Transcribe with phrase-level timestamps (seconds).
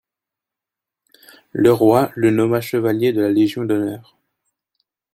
[1.51, 4.17] Le roi le nomma chevalier de la Légion d'honneur.